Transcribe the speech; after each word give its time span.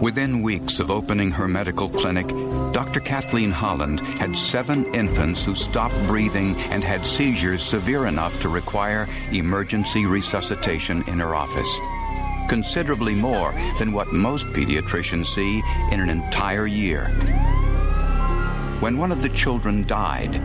Within 0.00 0.42
weeks 0.42 0.78
of 0.78 0.92
opening 0.92 1.32
her 1.32 1.48
medical 1.48 1.88
clinic, 1.88 2.28
Dr. 2.72 3.00
Kathleen 3.00 3.50
Holland 3.50 3.98
had 3.98 4.36
seven 4.36 4.94
infants 4.94 5.44
who 5.44 5.56
stopped 5.56 5.96
breathing 6.06 6.54
and 6.70 6.84
had 6.84 7.04
seizures 7.04 7.64
severe 7.64 8.06
enough 8.06 8.40
to 8.40 8.48
require 8.48 9.08
emergency 9.32 10.06
resuscitation 10.06 11.02
in 11.08 11.18
her 11.18 11.34
office. 11.34 11.80
Considerably 12.48 13.16
more 13.16 13.52
than 13.80 13.92
what 13.92 14.12
most 14.12 14.46
pediatricians 14.46 15.26
see 15.26 15.62
in 15.90 16.00
an 16.00 16.10
entire 16.10 16.68
year. 16.68 17.08
When 18.78 18.98
one 18.98 19.10
of 19.10 19.20
the 19.22 19.30
children 19.30 19.84
died, 19.84 20.40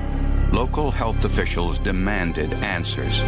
local 0.52 0.90
health 0.90 1.26
officials 1.26 1.78
demanded 1.78 2.52
answers. 2.54 3.22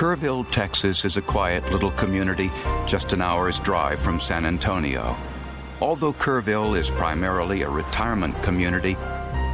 Kerrville, 0.00 0.50
Texas 0.50 1.04
is 1.04 1.18
a 1.18 1.20
quiet 1.20 1.62
little 1.70 1.90
community 1.90 2.50
just 2.86 3.12
an 3.12 3.20
hour's 3.20 3.58
drive 3.58 3.98
from 3.98 4.18
San 4.18 4.46
Antonio. 4.46 5.14
Although 5.82 6.14
Kerrville 6.14 6.78
is 6.78 6.88
primarily 6.88 7.60
a 7.60 7.68
retirement 7.68 8.34
community, 8.42 8.94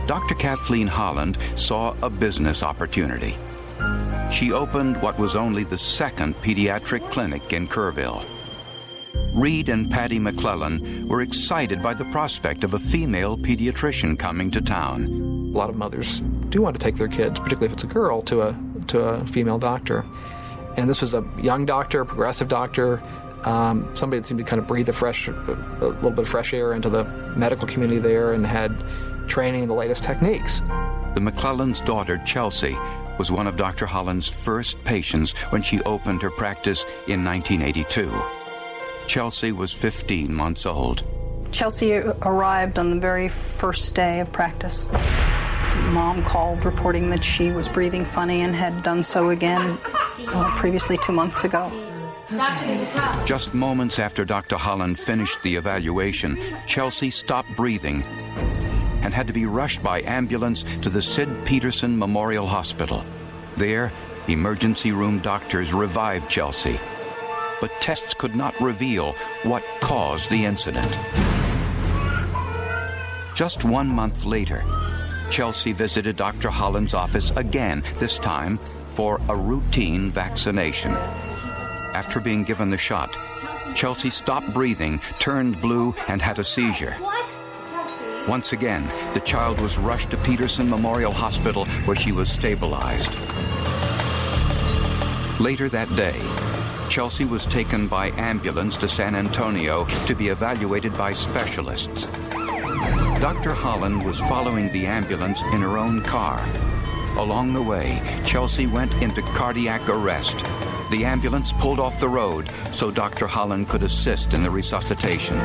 Dr. 0.07 0.37
Kathleen 0.37 0.87
Holland 0.87 1.37
saw 1.57 1.97
a 2.01 2.09
business 2.09 2.63
opportunity. 2.63 3.37
She 4.31 4.53
opened 4.53 5.03
what 5.03 5.19
was 5.19 5.35
only 5.35 5.65
the 5.65 5.77
second 5.77 6.37
pediatric 6.43 7.11
clinic 7.11 7.53
in 7.53 7.67
Kerrville. 7.67 8.25
Reed 9.35 9.69
and 9.69 9.91
Patty 9.91 10.21
McClellan 10.21 11.09
were 11.09 11.23
excited 11.23 11.83
by 11.83 11.93
the 11.93 12.05
prospect 12.13 12.63
of 12.63 12.75
a 12.75 12.79
female 12.79 13.37
pediatrician 13.37 14.17
coming 14.17 14.53
to 14.53 14.61
town. 14.61 15.07
A 15.07 15.59
lot 15.59 15.71
of 15.71 15.77
mothers 15.77 16.21
do 16.51 16.63
want 16.63 16.79
to 16.79 16.85
take 16.85 16.95
their 16.95 17.09
kids, 17.09 17.41
particularly 17.41 17.67
if 17.67 17.73
it's 17.73 17.83
a 17.83 17.89
girl, 17.89 18.23
to 18.23 18.43
a 18.43 18.57
to 18.89 19.01
a 19.01 19.27
female 19.27 19.59
doctor. 19.59 20.05
And 20.77 20.89
this 20.89 21.03
was 21.03 21.15
a 21.15 21.25
young 21.39 21.65
doctor, 21.65 22.05
progressive 22.05 22.49
doctor, 22.49 23.03
um, 23.45 23.89
somebody 23.95 24.21
that 24.21 24.27
seemed 24.27 24.39
to 24.39 24.45
kind 24.45 24.61
of 24.61 24.67
breathe 24.67 24.89
a 24.89 24.93
fresh, 24.93 25.29
a 25.29 25.33
little 25.33 26.11
bit 26.11 26.21
of 26.21 26.29
fresh 26.29 26.53
air 26.53 26.73
into 26.73 26.89
the 26.89 27.05
medical 27.37 27.67
community 27.67 27.99
there, 27.99 28.33
and 28.33 28.45
had 28.45 28.77
training 29.29 29.63
in 29.63 29.69
the 29.69 29.75
latest 29.75 30.05
techniques. 30.05 30.61
The 31.15 31.21
McClellan's 31.21 31.81
daughter, 31.81 32.21
Chelsea, 32.27 32.77
was 33.19 33.33
one 33.33 33.47
of 33.47 33.57
Dr. 33.57 33.87
Holland's 33.87 34.29
first 34.29 34.83
patients 34.85 35.33
when 35.51 35.63
she 35.63 35.81
opened 35.83 36.23
her 36.23 36.31
practice 36.31 36.85
in 37.07 37.25
1982. 37.25 38.13
Chelsea 39.07 39.53
was 39.53 39.73
15 39.73 40.35
months 40.35 40.67
old. 40.67 41.03
Chelsea 41.53 41.95
arrived 41.95 42.79
on 42.79 42.91
the 42.91 43.01
very 43.01 43.29
first 43.29 43.95
day 43.95 44.21
of 44.21 44.31
practice. 44.33 44.89
Mom 45.93 46.23
called 46.23 46.65
reporting 46.65 47.11
that 47.11 47.25
she 47.25 47.51
was 47.51 47.69
breathing 47.69 48.05
funny 48.05 48.43
and 48.43 48.55
had 48.55 48.83
done 48.83 49.03
so 49.03 49.31
again 49.31 49.75
uh, 50.29 50.55
previously 50.57 50.99
two 51.05 51.13
months 51.13 51.45
ago. 51.45 51.71
Just 53.25 53.55
moments 53.55 53.99
after 53.99 54.25
Dr. 54.25 54.57
Holland 54.57 54.99
finished 54.99 55.43
the 55.43 55.55
evaluation, 55.55 56.39
Chelsea 56.67 57.11
stopped 57.11 57.55
breathing 57.57 58.03
and 59.03 59.15
had 59.15 59.29
to 59.29 59.33
be 59.33 59.47
rushed 59.47 59.83
by 59.83 60.03
ambulance 60.03 60.65
to 60.83 60.91
the 60.91 61.01
Sid 61.01 61.45
Peterson 61.45 61.97
Memorial 61.97 62.47
Hospital. 62.47 63.05
There, 63.57 63.93
emergency 64.27 64.91
room 64.91 65.21
doctors 65.21 65.73
revived 65.73 66.29
Chelsea, 66.29 66.81
but 67.61 67.71
tests 67.81 68.15
could 68.15 68.35
not 68.35 68.61
reveal 68.61 69.13
what 69.45 69.63
caused 69.81 70.29
the 70.29 70.45
incident. 70.45 70.99
Just 73.37 73.65
one 73.65 73.89
month 73.89 74.25
later, 74.25 74.65
Chelsea 75.31 75.73
visited 75.73 76.17
Dr. 76.17 76.49
Holland's 76.49 76.95
office 76.95 77.31
again, 77.37 77.83
this 77.97 78.19
time 78.19 78.59
for 78.91 79.21
a 79.29 79.37
routine 79.37 80.11
vaccination. 80.11 80.93
After 81.95 82.21
being 82.21 82.43
given 82.43 82.71
the 82.71 82.79
shot, 82.79 83.17
Chelsea 83.75 84.11
stopped 84.11 84.53
breathing, 84.55 85.01
turned 85.19 85.61
blue, 85.61 85.95
and 86.09 86.21
had 86.21 86.39
a 86.39 86.45
seizure. 86.45 86.97
Once 88.29 88.53
again, 88.53 88.89
the 89.15 89.21
child 89.21 89.61
was 89.61 89.79
rushed 89.79 90.11
to 90.11 90.17
Peterson 90.19 90.69
Memorial 90.69 91.13
Hospital 91.13 91.65
where 91.85 91.97
she 91.97 92.13
was 92.13 92.31
stabilized. 92.31 93.13
Later 95.39 95.69
that 95.69 95.95
day, 95.95 96.21
Chelsea 96.89 97.25
was 97.25 97.47
taken 97.47 97.87
by 97.87 98.11
ambulance 98.13 98.77
to 98.79 98.89
San 98.89 99.15
Antonio 99.15 99.85
to 100.07 100.15
be 100.15 100.29
evaluated 100.29 100.97
by 100.97 101.13
specialists. 101.13 102.07
Dr. 103.21 103.55
Holland 103.55 104.05
was 104.05 104.19
following 104.21 104.71
the 104.73 104.87
ambulance 104.87 105.41
in 105.53 105.63
her 105.63 105.79
own 105.79 106.03
car. 106.03 106.47
Along 107.17 107.55
the 107.55 107.63
way, 107.63 108.03
Chelsea 108.27 108.67
went 108.67 108.93
into 109.03 109.23
cardiac 109.23 109.89
arrest. 109.89 110.37
The 110.91 111.07
ambulance 111.07 111.53
pulled 111.55 111.81
off 111.81 111.99
the 111.99 112.11
road 112.11 112.51
so 112.73 112.91
Dr. 112.91 113.27
Holland 113.27 113.71
could 113.71 113.83
assist 113.83 114.35
in 114.35 114.43
the 114.43 114.51
resuscitation. 114.51 115.39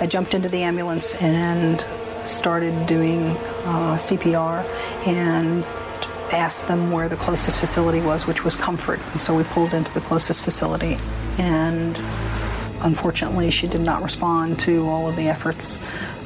I 0.00 0.06
jumped 0.06 0.32
into 0.32 0.48
the 0.48 0.62
ambulance 0.62 1.14
and 1.16 1.86
started 2.26 2.86
doing 2.86 3.36
uh, 3.66 3.96
CPR 3.96 4.64
and 5.06 5.62
asked 6.32 6.68
them 6.68 6.90
where 6.90 7.08
the 7.08 7.16
closest 7.16 7.60
facility 7.60 8.00
was, 8.00 8.26
which 8.26 8.44
was 8.44 8.56
Comfort. 8.56 8.98
And 9.12 9.20
so 9.20 9.34
we 9.34 9.44
pulled 9.44 9.74
into 9.74 9.92
the 9.92 10.00
closest 10.00 10.42
facility. 10.42 10.96
And 11.36 11.98
unfortunately, 12.80 13.50
she 13.50 13.66
did 13.66 13.80
not 13.80 14.02
respond 14.02 14.58
to 14.60 14.88
all 14.88 15.08
of 15.08 15.16
the 15.16 15.28
efforts 15.28 15.80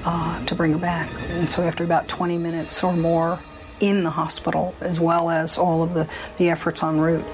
uh, 0.04 0.44
to 0.46 0.54
bring 0.54 0.72
her 0.72 0.78
back. 0.78 1.10
And 1.30 1.48
so 1.48 1.62
after 1.62 1.84
about 1.84 2.08
20 2.08 2.38
minutes 2.38 2.82
or 2.82 2.94
more 2.94 3.38
in 3.80 4.04
the 4.04 4.10
hospital, 4.10 4.74
as 4.80 5.00
well 5.00 5.30
as 5.30 5.58
all 5.58 5.82
of 5.82 5.94
the, 5.94 6.08
the 6.36 6.50
efforts 6.50 6.82
en 6.82 6.98
route, 6.98 7.24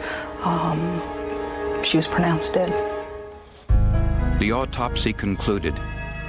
um, 0.42 1.02
she 1.82 1.96
was 1.96 2.08
pronounced 2.08 2.54
dead. 2.54 2.70
The 4.40 4.52
autopsy 4.52 5.12
concluded 5.12 5.76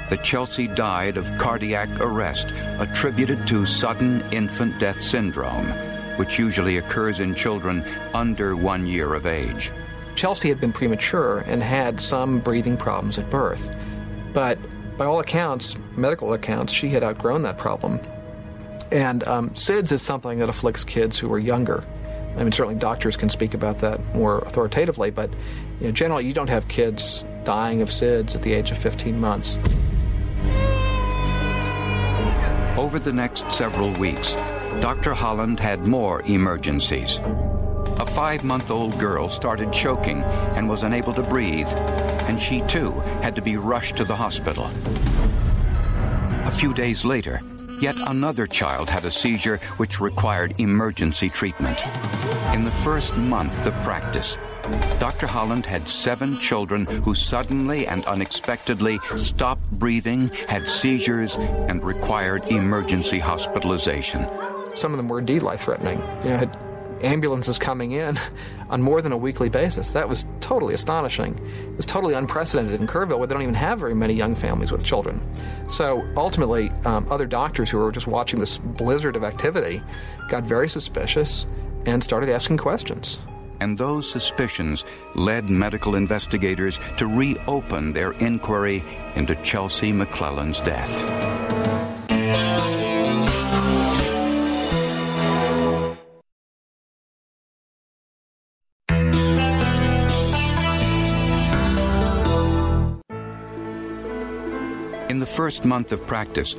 that 0.10 0.24
Chelsea 0.24 0.68
died 0.68 1.16
of 1.16 1.26
cardiac 1.38 1.90
arrest 2.02 2.54
attributed 2.80 3.48
to 3.48 3.66
sudden 3.66 4.22
infant 4.34 4.78
death 4.80 5.02
syndrome, 5.02 5.68
which 6.18 6.38
usually 6.38 6.78
occurs 6.78 7.22
in 7.22 7.34
children 7.34 7.86
under 8.14 8.58
one 8.58 8.86
year 8.86 9.14
of 9.14 9.26
age. 9.26 9.72
Chelsea 10.22 10.50
had 10.50 10.60
been 10.60 10.72
premature 10.72 11.40
and 11.48 11.64
had 11.64 12.00
some 12.00 12.38
breathing 12.38 12.78
problems 12.78 13.18
at 13.18 13.28
birth, 13.32 13.76
but 14.34 14.56
by 14.96 15.04
all 15.04 15.20
accounts, 15.20 15.76
medical 15.98 16.34
accounts, 16.34 16.72
she 16.72 16.90
had 16.90 17.02
outgrown 17.02 17.42
that 17.42 17.58
problem. 17.58 18.00
And 18.92 19.24
um, 19.24 19.50
SIDS 19.56 19.92
is 19.92 20.04
something 20.04 20.38
that 20.38 20.48
afflicts 20.48 20.84
kids 20.84 21.18
who 21.18 21.34
are 21.34 21.40
younger. 21.40 21.84
I 22.38 22.44
mean, 22.44 22.52
certainly 22.52 22.78
doctors 22.78 23.18
can 23.18 23.30
speak 23.30 23.56
about 23.56 23.80
that 23.80 24.00
more 24.14 24.42
authoritatively, 24.42 25.10
but 25.10 25.32
you 25.80 25.88
know, 25.88 25.92
generally, 25.92 26.28
you 26.28 26.34
don't 26.34 26.52
have 26.52 26.68
kids 26.68 27.26
dying 27.44 27.82
of 27.82 27.90
SIDS 27.90 28.36
at 28.36 28.44
the 28.44 28.54
age 28.54 28.70
of 28.70 28.78
15 28.78 29.20
months. 29.20 29.58
Over 32.78 33.00
the 33.00 33.12
next 33.12 33.52
several 33.52 33.92
weeks, 33.94 34.36
Dr. 34.82 35.16
Holland 35.16 35.60
had 35.60 35.88
more 35.88 36.22
emergencies. 36.28 37.20
A 38.02 38.06
five 38.06 38.44
month 38.44 38.72
old 38.72 38.98
girl 38.98 39.30
started 39.30 39.72
choking 39.72 40.24
and 40.56 40.68
was 40.68 40.82
unable 40.82 41.14
to 41.14 41.22
breathe, 41.22 41.68
and 42.28 42.42
she 42.42 42.62
too 42.62 42.90
had 43.22 43.36
to 43.36 43.44
be 43.44 43.58
rushed 43.58 43.96
to 43.98 44.04
the 44.04 44.16
hospital. 44.16 44.72
A 46.48 46.52
few 46.52 46.74
days 46.74 47.06
later, 47.06 47.40
Yet 47.80 47.96
another 48.06 48.46
child 48.46 48.92
had 48.92 49.06
a 49.06 49.12
seizure 49.12 49.58
which 49.78 50.00
required 50.00 50.60
emergency 50.60 51.30
treatment. 51.30 51.84
In 52.54 52.64
the 52.64 52.70
first 52.70 53.18
month 53.18 53.66
of 53.66 53.74
practice, 53.82 54.38
Dr. 55.00 55.26
Holland 55.26 55.66
had 55.66 55.90
seven 55.90 56.36
children 56.36 56.86
who 56.86 57.16
suddenly 57.16 57.88
and 57.88 58.06
unexpectedly 58.06 59.00
stopped 59.18 59.72
breathing, 59.80 60.30
had 60.48 60.68
seizures, 60.68 61.38
and 61.38 61.84
required 61.84 62.46
emergency 62.52 63.18
hospitalization. 63.18 64.28
Some 64.76 64.94
of 64.94 64.98
them 64.98 65.10
were 65.10 65.18
indeed 65.18 65.42
life 65.42 65.62
threatening. 65.62 65.98
You 66.24 66.30
know, 66.30 66.38
had 66.38 66.71
ambulances 67.04 67.58
coming 67.58 67.92
in 67.92 68.20
on 68.70 68.82
more 68.82 69.02
than 69.02 69.12
a 69.12 69.18
weekly 69.18 69.50
basis. 69.50 69.92
That 69.92 70.10
was 70.10 70.26
totally 70.40 70.74
astonishing. 70.74 71.38
It 71.72 71.78
was 71.78 71.86
totally 71.86 72.14
unprecedented 72.14 72.80
in 72.80 72.88
Kerrville, 72.88 73.18
where 73.18 73.28
they 73.28 73.34
don't 73.34 73.44
even 73.44 73.56
have 73.56 73.80
very 73.80 73.94
many 73.94 74.14
young 74.14 74.36
families 74.36 74.72
with 74.72 74.84
children. 74.84 75.22
So 75.68 76.08
ultimately, 76.16 76.70
um, 76.86 77.08
other 77.10 77.26
doctors 77.26 77.70
who 77.70 77.78
were 77.78 77.92
just 77.92 78.08
watching 78.08 78.40
this 78.40 78.58
blizzard 78.58 79.16
of 79.16 79.24
activity 79.24 79.82
got 80.30 80.44
very 80.44 80.70
suspicious 80.70 81.46
and 81.86 82.04
started 82.04 82.30
asking 82.30 82.58
questions. 82.58 83.20
And 83.60 83.78
those 83.78 84.10
suspicions 84.10 84.84
led 85.14 85.50
medical 85.50 85.94
investigators 85.96 86.80
to 86.98 87.06
reopen 87.06 87.94
their 87.94 88.14
inquiry 88.14 88.84
into 89.16 89.36
Chelsea 89.44 89.92
McClellan's 89.92 90.62
death. 90.62 91.81
In 105.12 105.20
the 105.20 105.26
first 105.26 105.66
month 105.66 105.92
of 105.92 106.08
practice, 106.08 106.56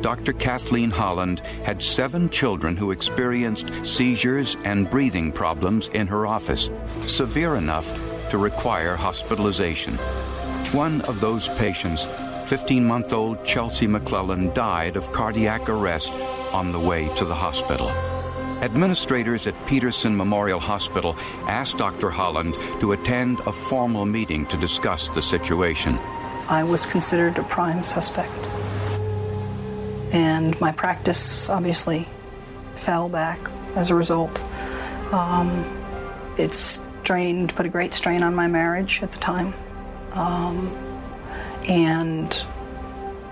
Dr. 0.00 0.32
Kathleen 0.32 0.92
Holland 0.92 1.40
had 1.64 1.82
seven 1.82 2.28
children 2.28 2.76
who 2.76 2.92
experienced 2.92 3.68
seizures 3.82 4.56
and 4.62 4.88
breathing 4.88 5.32
problems 5.32 5.88
in 5.88 6.06
her 6.06 6.24
office, 6.24 6.70
severe 7.02 7.56
enough 7.56 7.92
to 8.30 8.38
require 8.38 8.94
hospitalization. 8.94 9.96
One 10.70 11.00
of 11.00 11.20
those 11.20 11.48
patients, 11.58 12.06
15 12.44 12.84
month 12.84 13.12
old 13.12 13.44
Chelsea 13.44 13.88
McClellan, 13.88 14.54
died 14.54 14.96
of 14.96 15.10
cardiac 15.10 15.68
arrest 15.68 16.12
on 16.52 16.70
the 16.70 16.78
way 16.78 17.08
to 17.16 17.24
the 17.24 17.34
hospital. 17.34 17.88
Administrators 18.62 19.48
at 19.48 19.66
Peterson 19.66 20.16
Memorial 20.16 20.60
Hospital 20.60 21.16
asked 21.48 21.78
Dr. 21.78 22.10
Holland 22.10 22.54
to 22.78 22.92
attend 22.92 23.40
a 23.46 23.52
formal 23.52 24.06
meeting 24.06 24.46
to 24.46 24.56
discuss 24.58 25.08
the 25.08 25.22
situation. 25.22 25.98
I 26.48 26.62
was 26.62 26.86
considered 26.86 27.38
a 27.38 27.42
prime 27.44 27.82
suspect. 27.82 28.32
And 30.12 30.58
my 30.60 30.72
practice 30.72 31.48
obviously 31.48 32.08
fell 32.76 33.08
back 33.08 33.40
as 33.74 33.90
a 33.90 33.94
result. 33.94 34.44
Um, 35.12 35.64
it 36.38 36.54
strained, 36.54 37.54
put 37.54 37.66
a 37.66 37.68
great 37.68 37.94
strain 37.94 38.22
on 38.22 38.34
my 38.34 38.46
marriage 38.46 39.02
at 39.02 39.12
the 39.12 39.18
time. 39.18 39.54
Um, 40.12 40.74
and 41.68 42.34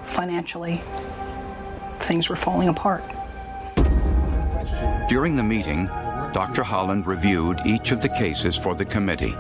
financially, 0.03 0.83
things 2.01 2.29
were 2.29 2.37
falling 2.37 2.69
apart. 2.69 3.05
During 5.09 5.37
the 5.37 5.43
meeting, 5.43 5.87
Dr. 6.33 6.63
Holland 6.63 7.07
reviewed 7.07 7.61
each 7.65 7.93
of 7.93 8.03
the 8.03 8.09
cases 8.09 8.57
for 8.57 8.75
the 8.75 8.85
committee. 8.85 9.35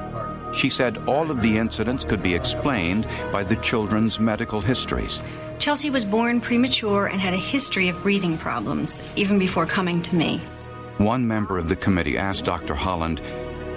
She 0.54 0.68
said 0.70 0.96
all 1.08 1.30
of 1.30 1.42
the 1.42 1.58
incidents 1.58 2.04
could 2.04 2.22
be 2.22 2.34
explained 2.34 3.06
by 3.32 3.42
the 3.42 3.56
children's 3.56 4.20
medical 4.20 4.60
histories. 4.60 5.20
Chelsea 5.58 5.90
was 5.90 6.04
born 6.04 6.40
premature 6.40 7.06
and 7.06 7.20
had 7.20 7.34
a 7.34 7.38
history 7.38 7.88
of 7.88 8.02
breathing 8.02 8.38
problems, 8.38 9.02
even 9.16 9.38
before 9.38 9.66
coming 9.66 10.00
to 10.02 10.14
me. 10.14 10.38
One 10.98 11.26
member 11.26 11.58
of 11.58 11.68
the 11.68 11.76
committee 11.76 12.16
asked 12.16 12.44
Dr. 12.44 12.74
Holland 12.74 13.20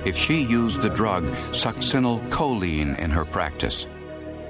if 0.05 0.15
she 0.15 0.43
used 0.43 0.81
the 0.81 0.89
drug 0.89 1.25
succinylcholine 1.51 2.97
in 2.99 3.09
her 3.09 3.25
practice. 3.25 3.87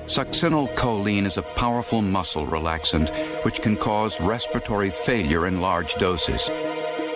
Succinylcholine 0.08 1.26
is 1.26 1.38
a 1.38 1.42
powerful 1.42 2.02
muscle 2.02 2.46
relaxant 2.46 3.10
which 3.44 3.62
can 3.62 3.76
cause 3.76 4.22
respiratory 4.22 4.90
failure 4.90 5.48
in 5.48 5.62
large 5.62 5.94
doses. 5.96 6.50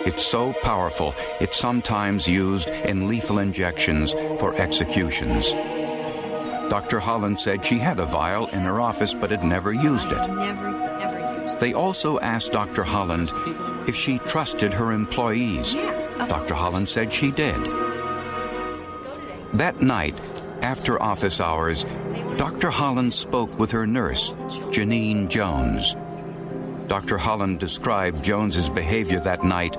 It's 0.04 0.26
so 0.26 0.52
powerful, 0.62 1.14
it's 1.40 1.56
sometimes 1.56 2.26
used 2.26 2.68
in 2.68 3.06
lethal 3.06 3.38
injections 3.38 4.12
for 4.40 4.54
executions. 4.56 5.52
Dr. 6.68 6.98
Holland 6.98 7.38
said 7.38 7.64
she 7.64 7.78
had 7.78 8.00
a 8.00 8.06
vial 8.06 8.48
in 8.48 8.60
her 8.60 8.80
office 8.80 9.14
but 9.14 9.30
had 9.30 9.44
never 9.44 9.72
used 9.72 10.10
it. 10.10 10.26
Never, 10.28 10.70
never 10.70 11.44
used. 11.44 11.60
They 11.60 11.72
also 11.72 12.18
asked 12.18 12.50
Dr. 12.50 12.82
Holland 12.82 13.30
if 13.86 13.94
she 13.94 14.18
trusted 14.18 14.72
her 14.72 14.90
employees. 14.90 15.74
Yes, 15.74 16.16
Dr. 16.16 16.54
Holland 16.54 16.88
said 16.88 17.12
she 17.12 17.30
did. 17.30 17.62
That 19.52 19.82
night, 19.82 20.16
after 20.62 21.00
office 21.00 21.40
hours, 21.40 21.84
Dr. 22.36 22.70
Holland 22.70 23.14
spoke 23.14 23.56
with 23.58 23.70
her 23.70 23.86
nurse, 23.86 24.32
Genene 24.70 25.28
Jones. 25.28 25.94
Dr. 26.88 27.18
Holland 27.18 27.58
described 27.58 28.24
Jones's 28.24 28.68
behavior 28.68 29.20
that 29.20 29.42
night 29.42 29.76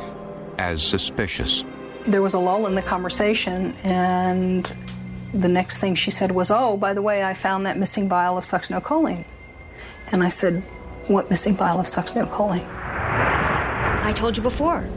as 0.57 0.81
suspicious. 0.81 1.63
There 2.07 2.21
was 2.21 2.33
a 2.33 2.39
lull 2.39 2.67
in 2.67 2.75
the 2.75 2.81
conversation, 2.81 3.75
and 3.83 4.73
the 5.33 5.47
next 5.47 5.77
thing 5.77 5.95
she 5.95 6.11
said 6.11 6.31
was, 6.31 6.51
Oh, 6.51 6.77
by 6.77 6.93
the 6.93 7.01
way, 7.01 7.23
I 7.23 7.33
found 7.33 7.65
that 7.65 7.77
missing 7.77 8.09
vial 8.09 8.37
of 8.37 8.43
succinylcholine. 8.43 9.25
And 10.11 10.23
I 10.23 10.29
said, 10.29 10.61
What 11.07 11.29
missing 11.29 11.55
vial 11.55 11.79
of 11.79 11.85
succinylcholine? 11.85 12.67
I 14.03 14.11
told 14.13 14.35
you 14.37 14.43
before. 14.43 14.87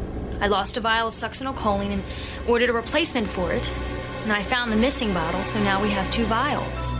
I 0.40 0.48
lost 0.48 0.76
a 0.76 0.80
vial 0.80 1.08
of 1.08 1.14
succinylcholine 1.14 1.90
and 1.90 2.02
ordered 2.48 2.68
a 2.68 2.72
replacement 2.72 3.28
for 3.30 3.52
it. 3.52 3.72
And 4.24 4.32
I 4.32 4.42
found 4.42 4.72
the 4.72 4.76
missing 4.76 5.14
bottle, 5.14 5.44
so 5.44 5.62
now 5.62 5.80
we 5.80 5.90
have 5.90 6.10
two 6.10 6.26
vials. 6.26 6.92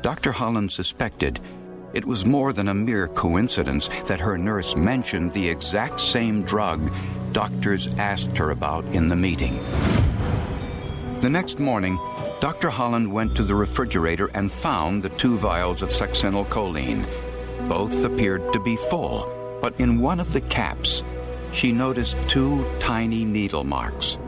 Dr. 0.00 0.32
Holland 0.32 0.72
suspected 0.72 1.38
it 1.92 2.04
was 2.04 2.26
more 2.26 2.52
than 2.52 2.68
a 2.68 2.74
mere 2.74 3.08
coincidence 3.08 3.88
that 4.06 4.20
her 4.20 4.36
nurse 4.36 4.76
mentioned 4.76 5.32
the 5.32 5.48
exact 5.48 6.00
same 6.00 6.42
drug 6.42 6.92
doctors 7.32 7.88
asked 7.98 8.36
her 8.36 8.50
about 8.50 8.84
in 8.86 9.08
the 9.08 9.16
meeting. 9.16 9.58
The 11.20 11.28
next 11.30 11.58
morning, 11.58 11.98
Dr. 12.40 12.70
Holland 12.70 13.12
went 13.12 13.36
to 13.36 13.42
the 13.42 13.54
refrigerator 13.54 14.30
and 14.34 14.52
found 14.52 15.02
the 15.02 15.08
two 15.10 15.36
vials 15.36 15.82
of 15.82 15.90
succinylcholine. 15.90 17.06
Both 17.68 18.04
appeared 18.04 18.52
to 18.52 18.60
be 18.60 18.76
full, 18.76 19.58
but 19.60 19.78
in 19.80 20.00
one 20.00 20.20
of 20.20 20.32
the 20.32 20.40
caps, 20.40 21.02
she 21.50 21.72
noticed 21.72 22.16
two 22.28 22.64
tiny 22.78 23.24
needle 23.24 23.64
marks. 23.64 24.18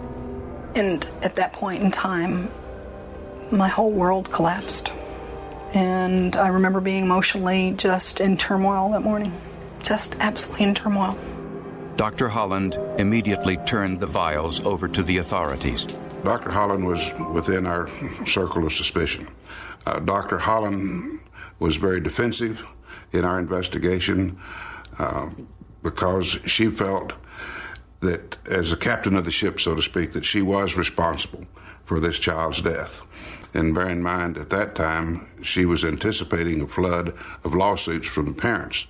And 0.74 1.04
at 1.22 1.36
that 1.36 1.52
point 1.52 1.82
in 1.82 1.90
time, 1.90 2.50
my 3.50 3.68
whole 3.68 3.92
world 3.92 4.32
collapsed. 4.32 4.92
And 5.72 6.34
I 6.36 6.48
remember 6.48 6.80
being 6.80 7.04
emotionally 7.04 7.74
just 7.76 8.20
in 8.20 8.36
turmoil 8.36 8.90
that 8.90 9.02
morning. 9.02 9.38
Just 9.82 10.16
absolutely 10.18 10.66
in 10.66 10.74
turmoil. 10.74 11.16
Dr. 11.96 12.28
Holland 12.28 12.78
immediately 12.98 13.56
turned 13.58 14.00
the 14.00 14.06
vials 14.06 14.64
over 14.64 14.88
to 14.88 15.02
the 15.02 15.18
authorities. 15.18 15.86
Dr. 16.24 16.50
Holland 16.50 16.86
was 16.86 17.12
within 17.32 17.66
our 17.66 17.88
circle 18.26 18.66
of 18.66 18.72
suspicion. 18.72 19.28
Uh, 19.86 19.98
Dr. 20.00 20.38
Holland 20.38 21.20
was 21.58 21.76
very 21.76 22.00
defensive 22.00 22.66
in 23.12 23.24
our 23.24 23.38
investigation 23.38 24.38
uh, 24.98 25.30
because 25.82 26.40
she 26.46 26.70
felt 26.70 27.12
that, 28.00 28.38
as 28.50 28.70
the 28.70 28.76
captain 28.76 29.14
of 29.14 29.24
the 29.24 29.30
ship, 29.30 29.60
so 29.60 29.74
to 29.74 29.82
speak, 29.82 30.12
that 30.12 30.24
she 30.24 30.42
was 30.42 30.76
responsible 30.76 31.44
for 31.84 32.00
this 32.00 32.18
child's 32.18 32.62
death. 32.62 33.02
And 33.54 33.74
bear 33.74 33.88
in 33.88 34.02
mind, 34.02 34.38
at 34.38 34.50
that 34.50 34.74
time, 34.74 35.26
she 35.42 35.64
was 35.64 35.84
anticipating 35.84 36.60
a 36.60 36.68
flood 36.68 37.14
of 37.44 37.54
lawsuits 37.54 38.08
from 38.08 38.26
the 38.26 38.34
parents. 38.34 38.86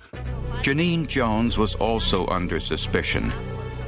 Genene 0.61 1.07
Jones 1.07 1.57
was 1.57 1.75
also 1.75 2.27
under 2.27 2.59
suspicion. 2.59 3.33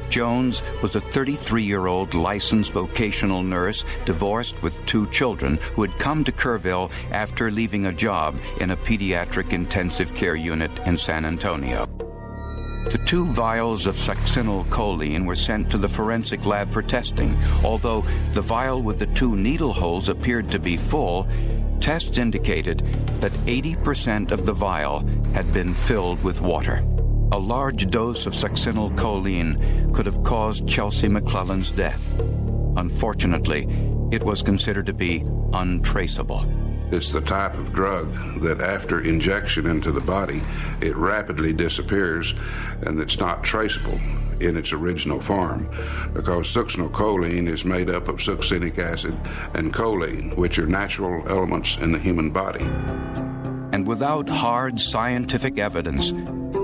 Jones 0.10 0.62
was 0.82 0.96
a 0.96 1.00
33 1.00 1.64
year 1.64 1.88
old 1.88 2.14
licensed 2.14 2.72
vocational 2.72 3.44
nurse, 3.44 3.84
divorced 4.06 4.62
with 4.62 4.78
two 4.86 5.08
children, 5.08 5.58
who 5.74 5.82
had 5.82 5.98
come 5.98 6.24
to 6.24 6.32
Kerrville 6.32 6.92
after 7.12 7.52
leaving 7.52 7.86
a 7.86 7.94
job 7.94 8.40
in 8.60 8.72
a 8.72 8.78
pediatric 8.78 9.54
intensive 9.54 10.14
care 10.14 10.36
unit 10.36 10.72
in 10.86 10.98
San 10.98 11.26
Antonio. 11.26 11.88
The 12.92 13.02
two 13.06 13.26
vials 13.26 13.88
of 13.88 13.96
succinylcholine 13.96 15.26
were 15.26 15.36
sent 15.36 15.72
to 15.72 15.78
the 15.78 15.88
forensic 15.88 16.46
lab 16.46 16.72
for 16.72 16.82
testing. 16.82 17.38
Although 17.64 18.02
the 18.34 18.42
vial 18.42 18.82
with 18.82 19.00
the 19.00 19.08
two 19.08 19.36
needle 19.36 19.74
holes 19.74 20.10
appeared 20.10 20.52
to 20.52 20.60
be 20.60 20.78
full, 20.78 21.28
tests 21.80 22.18
indicated 22.18 22.80
that 23.20 23.32
80% 23.46 24.32
of 24.32 24.46
the 24.46 24.54
vial 24.54 25.00
had 25.34 25.52
been 25.54 25.74
filled 25.74 26.24
with 26.24 26.42
water. 26.42 26.84
A 27.32 27.40
large 27.40 27.90
dose 27.90 28.26
of 28.26 28.34
succinylcholine 28.34 29.94
could 29.94 30.06
have 30.06 30.24
caused 30.24 30.68
Chelsea 30.68 31.08
McClellan's 31.08 31.72
death. 31.72 32.20
Unfortunately, 32.78 33.68
it 34.12 34.22
was 34.22 34.44
considered 34.44 34.86
to 34.86 34.94
be 34.94 35.24
untraceable. 35.54 36.46
It's 36.94 37.12
the 37.12 37.22
type 37.22 37.56
of 37.56 37.74
drug 37.74 38.14
that 38.42 38.62
after 38.62 39.02
injection 39.02 39.66
into 39.66 39.92
the 39.92 40.00
body, 40.00 40.44
it 40.80 40.96
rapidly 40.96 41.52
disappears 41.52 42.36
and 42.86 43.00
it's 43.00 43.20
not 43.20 43.44
traceable 43.44 44.00
in 44.40 44.56
its 44.56 44.74
original 44.74 45.20
form 45.20 45.68
because 46.14 46.54
succinylcholine 46.54 47.48
is 47.48 47.66
made 47.66 47.90
up 47.90 48.10
of 48.10 48.18
succinic 48.18 48.78
acid 48.78 49.18
and 49.56 49.74
choline, 49.74 50.38
which 50.38 50.60
are 50.60 50.68
natural 50.68 51.28
elements 51.28 51.78
in 51.78 51.92
the 51.92 51.98
human 51.98 52.30
body. 52.30 52.64
And 53.74 53.88
without 53.88 54.30
hard 54.30 54.80
scientific 54.80 55.58
evidence, 55.58 56.14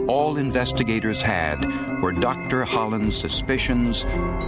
all 0.08 0.38
investigators 0.38 1.24
had 1.24 1.60
were 2.04 2.12
Dr. 2.12 2.66
Holland's 2.66 3.18
suspicions 3.18 4.04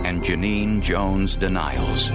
and 0.06 0.22
Genene 0.22 0.80
Jones' 0.80 1.36
denials. 1.36 2.12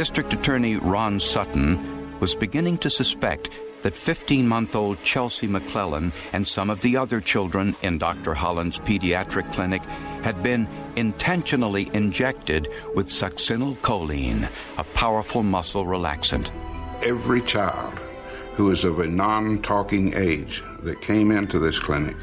District 0.00 0.32
Attorney 0.32 0.76
Ron 0.76 1.20
Sutton 1.20 2.18
was 2.20 2.34
beginning 2.34 2.78
to 2.78 2.88
suspect 2.88 3.50
that 3.82 3.94
15 3.94 4.48
month 4.48 4.74
old 4.74 5.02
Chelsea 5.02 5.46
McClellan 5.46 6.10
and 6.32 6.48
some 6.48 6.70
of 6.70 6.80
the 6.80 6.96
other 6.96 7.20
children 7.20 7.76
in 7.82 7.98
Dr. 7.98 8.32
Holland's 8.32 8.78
pediatric 8.78 9.52
clinic 9.52 9.84
had 10.22 10.42
been 10.42 10.66
intentionally 10.96 11.90
injected 11.92 12.68
with 12.94 13.08
succinylcholine, 13.08 14.48
a 14.78 14.84
powerful 14.84 15.42
muscle 15.42 15.84
relaxant. 15.84 16.50
Every 17.04 17.42
child 17.42 17.98
who 18.54 18.70
is 18.70 18.86
of 18.86 19.00
a 19.00 19.06
non 19.06 19.60
talking 19.60 20.14
age 20.14 20.64
that 20.82 21.02
came 21.02 21.30
into 21.30 21.58
this 21.58 21.78
clinic 21.78 22.16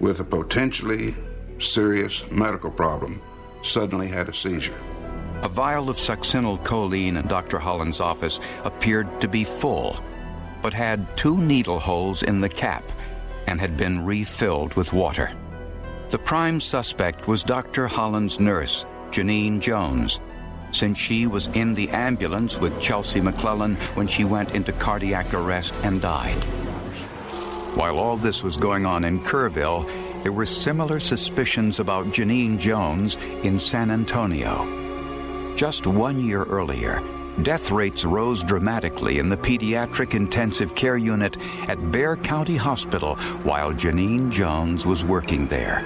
with 0.00 0.20
a 0.20 0.24
potentially 0.24 1.14
serious 1.58 2.24
medical 2.30 2.70
problem 2.70 3.20
suddenly 3.60 4.08
had 4.08 4.30
a 4.30 4.32
seizure. 4.32 4.80
A 5.42 5.48
vial 5.48 5.90
of 5.90 5.96
succinylcholine 5.96 7.18
in 7.18 7.26
Dr. 7.26 7.58
Holland's 7.58 8.00
office 8.00 8.38
appeared 8.64 9.20
to 9.20 9.26
be 9.26 9.42
full, 9.42 9.98
but 10.62 10.72
had 10.72 11.16
two 11.16 11.36
needle 11.36 11.80
holes 11.80 12.22
in 12.22 12.40
the 12.40 12.48
cap 12.48 12.84
and 13.48 13.60
had 13.60 13.76
been 13.76 14.04
refilled 14.04 14.74
with 14.74 14.92
water. 14.92 15.32
The 16.10 16.18
prime 16.18 16.60
suspect 16.60 17.26
was 17.26 17.42
Dr. 17.42 17.88
Holland's 17.88 18.38
nurse, 18.38 18.86
Genene 19.10 19.60
Jones, 19.60 20.20
since 20.70 20.96
she 20.96 21.26
was 21.26 21.48
in 21.48 21.74
the 21.74 21.90
ambulance 21.90 22.58
with 22.58 22.80
Chelsea 22.80 23.20
McClellan 23.20 23.74
when 23.94 24.06
she 24.06 24.24
went 24.24 24.52
into 24.52 24.72
cardiac 24.72 25.34
arrest 25.34 25.74
and 25.82 26.00
died. 26.00 26.42
While 27.74 27.98
all 27.98 28.16
this 28.16 28.44
was 28.44 28.56
going 28.56 28.86
on 28.86 29.04
in 29.04 29.20
Kerrville, 29.20 29.90
there 30.22 30.32
were 30.32 30.46
similar 30.46 31.00
suspicions 31.00 31.80
about 31.80 32.06
Genene 32.06 32.60
Jones 32.60 33.16
in 33.42 33.58
San 33.58 33.90
Antonio. 33.90 34.81
Just 35.56 35.86
one 35.86 36.24
year 36.24 36.44
earlier, 36.44 37.02
death 37.42 37.70
rates 37.70 38.04
rose 38.04 38.42
dramatically 38.42 39.18
in 39.18 39.28
the 39.28 39.36
pediatric 39.36 40.14
intensive 40.14 40.74
care 40.74 40.96
unit 40.96 41.36
at 41.68 41.92
Bexar 41.92 42.16
County 42.16 42.56
Hospital 42.56 43.16
while 43.44 43.72
Genene 43.72 44.30
Jones 44.30 44.86
was 44.86 45.04
working 45.04 45.46
there. 45.46 45.84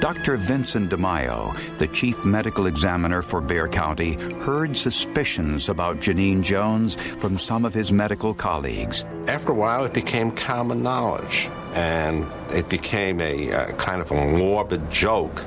Dr. 0.00 0.38
Vincent 0.38 0.90
DiMaio, 0.90 1.54
the 1.76 1.88
chief 1.88 2.24
medical 2.24 2.66
examiner 2.66 3.20
for 3.20 3.42
Bexar 3.42 3.68
County, 3.68 4.14
heard 4.40 4.74
suspicions 4.74 5.68
about 5.68 5.98
Genene 5.98 6.42
Jones 6.42 6.94
from 6.94 7.36
some 7.36 7.66
of 7.66 7.74
his 7.74 7.92
medical 7.92 8.32
colleagues. 8.32 9.04
After 9.26 9.50
a 9.50 9.54
while, 9.54 9.84
it 9.84 9.92
became 9.92 10.30
common 10.30 10.82
knowledge, 10.82 11.50
and 11.74 12.26
it 12.50 12.70
became 12.70 13.20
a 13.20 13.52
uh, 13.52 13.72
kind 13.72 14.00
of 14.00 14.10
a 14.10 14.14
morbid 14.14 14.90
joke 14.90 15.44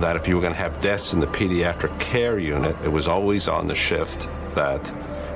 that 0.00 0.16
if 0.16 0.26
you 0.26 0.34
were 0.34 0.40
going 0.40 0.52
to 0.52 0.58
have 0.58 0.80
deaths 0.80 1.12
in 1.12 1.20
the 1.20 1.26
pediatric 1.26 1.98
care 2.00 2.38
unit, 2.38 2.76
it 2.84 2.88
was 2.88 3.08
always 3.08 3.48
on 3.48 3.66
the 3.66 3.74
shift 3.74 4.28
that 4.54 4.82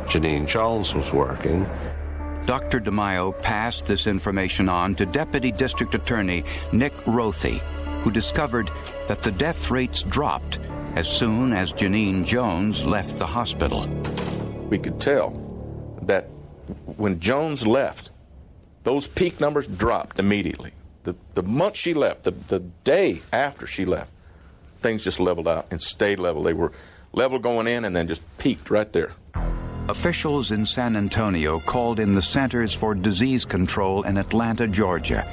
Genene 0.06 0.46
Jones 0.46 0.94
was 0.94 1.12
working. 1.12 1.66
Dr. 2.46 2.80
DiMaio 2.80 3.40
passed 3.40 3.86
this 3.86 4.06
information 4.06 4.68
on 4.68 4.94
to 4.96 5.06
Deputy 5.06 5.50
District 5.50 5.94
Attorney 5.94 6.44
Nick 6.72 6.94
Rothe, 7.06 7.58
who 8.02 8.10
discovered 8.10 8.70
that 9.08 9.22
the 9.22 9.30
death 9.32 9.70
rates 9.70 10.02
dropped 10.02 10.58
as 10.94 11.08
soon 11.08 11.52
as 11.52 11.72
Genene 11.72 12.24
Jones 12.24 12.84
left 12.84 13.16
the 13.16 13.26
hospital. 13.26 13.86
We 14.68 14.78
could 14.78 15.00
tell 15.00 15.30
that 16.02 16.28
when 16.96 17.20
Jones 17.20 17.66
left, 17.66 18.10
those 18.84 19.06
peak 19.06 19.40
numbers 19.40 19.66
dropped 19.66 20.18
immediately. 20.18 20.72
The, 21.04 21.16
the 21.34 21.42
month 21.42 21.76
she 21.76 21.94
left, 21.94 22.24
the, 22.24 22.30
the 22.30 22.60
day 22.60 23.22
after 23.32 23.66
she 23.66 23.84
left, 23.84 24.12
things 24.84 25.02
just 25.02 25.18
leveled 25.18 25.48
out 25.48 25.66
and 25.70 25.80
stayed 25.80 26.18
level. 26.20 26.42
They 26.42 26.52
were 26.52 26.70
level 27.14 27.38
going 27.38 27.66
in 27.66 27.86
and 27.86 27.96
then 27.96 28.06
just 28.06 28.22
peaked 28.38 28.70
right 28.70 28.92
there. 28.92 29.12
Officials 29.88 30.50
in 30.50 30.66
San 30.66 30.94
Antonio 30.94 31.58
called 31.58 31.98
in 31.98 32.12
the 32.12 32.20
Centers 32.22 32.74
for 32.74 32.94
Disease 32.94 33.46
Control 33.46 34.02
in 34.02 34.18
Atlanta, 34.18 34.68
Georgia, 34.68 35.26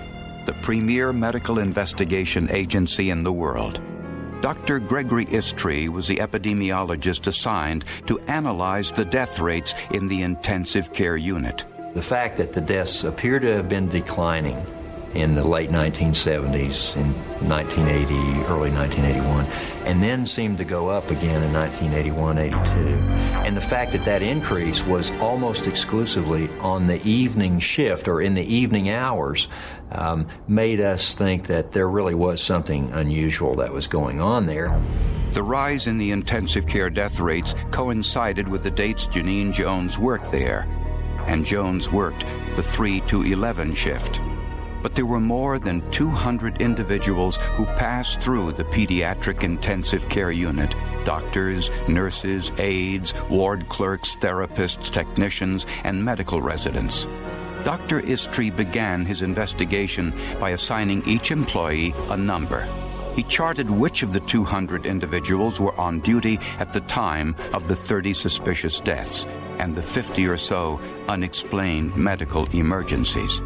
the 0.46 0.53
premier 0.62 1.12
medical 1.12 1.60
investigation 1.60 2.50
agency 2.50 3.10
in 3.10 3.24
the 3.24 3.31
world. 3.31 3.81
Dr. 4.41 4.79
Gregory 4.79 5.25
Istre 5.25 5.89
was 5.89 6.08
the 6.08 6.17
epidemiologist 6.17 7.27
assigned 7.27 7.84
to 8.08 8.20
analyze 8.22 8.91
the 8.91 9.05
death 9.05 9.39
rates 9.39 9.75
in 9.91 10.08
the 10.08 10.22
intensive 10.22 10.93
care 10.93 11.17
unit. 11.17 11.65
The 11.93 12.01
fact 12.01 12.38
that 12.38 12.53
the 12.53 12.62
deaths 12.62 13.03
appear 13.03 13.39
to 13.39 13.53
have 13.53 13.67
been 13.67 13.89
declining 13.89 14.65
in 15.13 15.36
the 15.36 15.44
late 15.44 15.70
1970s, 15.70 16.96
in 16.96 17.13
1980, 17.48 18.13
early 18.46 18.72
1981, 18.72 19.46
and 19.86 20.01
then 20.01 20.25
seemed 20.25 20.58
to 20.58 20.63
go 20.63 20.88
up 20.88 21.12
again 21.12 21.44
in 21.44 21.51
1981 21.51 22.38
82. 22.38 22.58
And 23.46 23.58
the 23.58 23.62
fact 23.62 23.91
that 23.91 24.06
that 24.06 24.22
increase 24.22 24.84
was 24.84 25.12
almost 25.20 25.68
exclusively 25.68 26.50
on 26.60 26.88
the 26.88 27.03
evening 27.08 27.60
shift 27.60 28.08
or 28.08 28.22
in 28.22 28.34
the 28.34 28.44
evening 28.44 28.89
hours 28.89 29.48
um, 29.91 30.27
made 30.48 30.80
us 30.80 31.13
think 31.13 31.48
that 31.48 31.74
there 31.74 31.89
really 31.89 32.15
was 32.15 32.41
something 32.41 32.89
unusual 32.91 33.56
that 33.56 33.74
was 33.74 33.88
going 33.88 34.22
on 34.22 34.46
there. 34.46 34.80
The 35.34 35.44
rise 35.44 35.88
in 35.88 35.98
the 35.98 36.12
intensive 36.12 36.68
care 36.68 36.89
death 36.89 37.20
rates 37.20 37.53
coincided 37.72 38.48
with 38.48 38.63
the 38.63 38.72
dates 38.72 39.08
Janine 39.08 39.51
Jones 39.51 39.98
worked 39.98 40.32
there, 40.32 40.68
and 41.25 41.46
Jones 41.46 41.91
worked 41.91 42.25
the 42.56 42.63
3 42.63 43.01
to 43.01 43.24
11 43.24 43.74
shift 43.74 44.20
but 44.82 44.96
there 44.96 45.06
were 45.06 45.20
more 45.20 45.60
than 45.60 45.90
200 45.92 46.62
individuals 46.62 47.38
who 47.56 47.66
passed 47.66 48.22
through 48.22 48.52
the 48.52 48.64
pediatric 48.64 49.44
intensive 49.44 50.08
care 50.10 50.32
unit 50.32 50.74
doctors, 51.06 51.72
nurses, 51.88 52.52
aides, 52.58 53.14
ward 53.30 53.68
clerks, 53.70 54.16
therapists, 54.18 54.92
technicians, 54.92 55.66
and 55.84 56.04
medical 56.04 56.42
residents. 56.42 57.08
Dr. 57.64 58.02
Istre 58.02 58.56
began 58.56 59.06
his 59.06 59.22
investigation 59.22 60.14
by 60.40 60.52
assigning 60.52 61.08
each 61.08 61.32
employee 61.32 61.94
a 62.10 62.18
number. 62.18 62.68
He 63.16 63.24
charted 63.24 63.70
which 63.70 64.04
of 64.04 64.14
the 64.14 64.20
200 64.22 64.86
individuals 64.86 65.60
were 65.60 65.78
on 65.80 66.00
duty 66.00 66.40
at 66.60 66.72
the 66.72 66.82
time 66.82 67.36
of 67.54 67.68
the 67.68 67.76
30 67.76 68.14
suspicious 68.14 68.80
deaths 68.80 69.26
and 69.60 69.76
the 69.76 69.84
50 69.84 70.28
or 70.28 70.38
so 70.38 70.80
unexplained 71.08 71.96
medical 71.96 72.46
emergencies. 72.56 73.42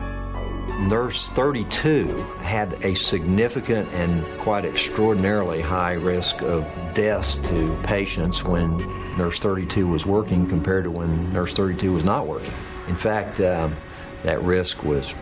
Nurse 0.80 1.30
32 1.30 2.08
had 2.42 2.74
a 2.84 2.96
significant 2.96 3.90
and 3.94 4.26
quite 4.40 4.66
extraordinarily 4.66 5.62
high 5.62 5.94
risk 5.94 6.42
of 6.42 6.66
deaths 6.94 7.38
to 7.38 7.80
patients 7.84 8.44
when 8.44 8.78
Nurse 9.18 9.40
32 9.40 9.88
was 9.88 10.06
working 10.06 10.48
compared 10.48 10.84
to 10.84 10.92
when 10.92 11.32
Nurse 11.32 11.54
32 11.54 11.94
was 11.94 12.04
not 12.04 12.28
working. 12.28 12.54
In 12.88 12.96
fact, 12.96 13.40
um, 13.40 13.76
that 14.24 14.42
risk 14.44 14.84
was 14.84 15.16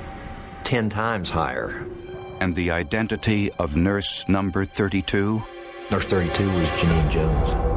10 0.64 0.90
times 0.90 1.30
higher. 1.30 1.86
And 2.40 2.56
the 2.56 2.72
identity 2.72 3.52
of 3.54 3.76
nurse 3.76 4.28
number 4.28 4.66
32? 4.66 5.44
Nurse 5.92 6.06
32 6.06 6.52
was 6.52 6.70
Genene 6.70 7.12
Jones 7.12 7.73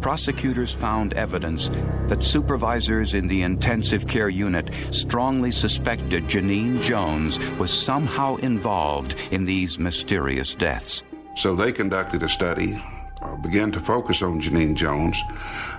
prosecutors 0.00 0.72
found 0.72 1.14
evidence 1.14 1.70
that 2.06 2.22
supervisors 2.22 3.14
in 3.14 3.28
the 3.28 3.42
intensive 3.42 4.06
care 4.06 4.28
unit 4.28 4.70
strongly 4.90 5.50
suspected 5.50 6.24
Genene 6.24 6.82
Jones 6.82 7.38
was 7.56 7.70
somehow 7.70 8.36
involved 8.36 9.14
in 9.30 9.44
these 9.44 9.78
mysterious 9.78 10.54
deaths. 10.54 11.02
So 11.36 11.54
they 11.54 11.72
conducted 11.72 12.22
a 12.22 12.28
study, 12.28 12.82
uh, 13.22 13.36
began 13.36 13.70
to 13.72 13.80
focus 13.80 14.22
on 14.22 14.40
Genene 14.40 14.74
Jones, 14.74 15.20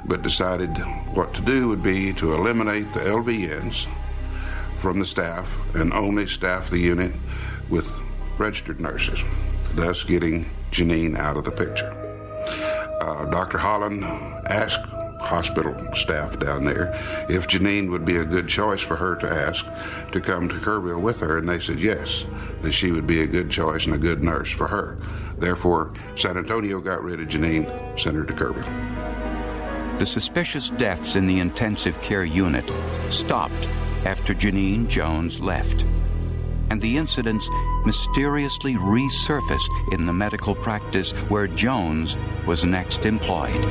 but 0.05 0.21
decided 0.21 0.75
what 1.13 1.33
to 1.33 1.41
do 1.41 1.67
would 1.67 1.83
be 1.83 2.13
to 2.13 2.33
eliminate 2.33 2.91
the 2.93 3.01
LVNs 3.01 3.87
from 4.79 4.99
the 4.99 5.05
staff 5.05 5.55
and 5.75 5.93
only 5.93 6.27
staff 6.27 6.69
the 6.69 6.79
unit 6.79 7.11
with 7.69 8.01
registered 8.37 8.79
nurses, 8.79 9.23
thus 9.73 10.03
getting 10.03 10.49
Genene 10.71 11.17
out 11.17 11.37
of 11.37 11.43
the 11.43 11.51
picture 11.51 12.00
uh, 13.01 13.25
Dr. 13.25 13.57
Holland 13.57 14.03
asked 14.03 14.85
hospital 15.19 15.75
staff 15.93 16.39
down 16.39 16.65
there 16.65 16.91
if 17.29 17.47
Genene 17.47 17.89
would 17.91 18.03
be 18.03 18.17
a 18.17 18.25
good 18.25 18.47
choice 18.47 18.81
for 18.81 18.95
her 18.95 19.15
to 19.17 19.29
ask 19.29 19.65
to 20.11 20.19
come 20.19 20.49
to 20.49 20.55
Kerrville 20.55 21.01
with 21.01 21.19
her, 21.21 21.37
and 21.37 21.47
they 21.47 21.59
said 21.59 21.79
yes, 21.79 22.25
that 22.61 22.73
she 22.73 22.91
would 22.91 23.07
be 23.07 23.21
a 23.21 23.27
good 23.27 23.49
choice 23.49 23.85
and 23.85 23.95
a 23.95 23.99
good 23.99 24.23
nurse 24.23 24.51
for 24.51 24.67
her. 24.67 24.97
Therefore, 25.37 25.93
San 26.15 26.37
Antonio 26.37 26.79
got 26.79 27.03
rid 27.03 27.19
of 27.19 27.27
Genene, 27.27 27.99
sent 27.99 28.15
her 28.15 28.23
to 28.23 28.33
Kerrville. 28.33 29.97
The 29.99 30.05
suspicious 30.05 30.69
deaths 30.71 31.15
in 31.15 31.27
the 31.27 31.39
intensive 31.39 31.99
care 32.01 32.23
unit 32.23 32.69
stopped 33.11 33.67
after 34.05 34.33
Genene 34.33 34.87
Jones 34.87 35.39
left 35.39 35.85
and 36.71 36.79
the 36.79 36.97
incidents 36.97 37.49
mysteriously 37.85 38.75
resurfaced 38.75 39.91
in 39.91 40.05
the 40.05 40.13
medical 40.13 40.55
practice 40.55 41.11
where 41.27 41.45
Jones 41.45 42.15
was 42.47 42.63
next 42.63 43.05
employed. 43.05 43.61